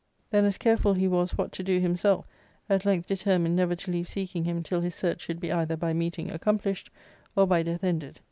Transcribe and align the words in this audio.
).Then 0.31 0.45
as 0.45 0.57
careful 0.57 0.95
he 0.95 1.07
was 1.07 1.37
what 1.37 1.51
to 1.51 1.61
do 1.61 1.79
himself; 1.79 2.25
at 2.67 2.85
length 2.85 3.05
de 3.05 3.13
termined 3.15 3.51
never 3.51 3.75
to 3.75 3.91
leave 3.91 4.09
seeking 4.09 4.45
him 4.45 4.63
till 4.63 4.81
his 4.81 4.95
search 4.95 5.21
should 5.21 5.39
be 5.39 5.51
either 5.51 5.77
by 5.77 5.93
meeting 5.93 6.31
accomplished 6.31 6.89
or 7.35 7.45
by 7.45 7.61
death 7.61 7.83
ended. 7.83 8.19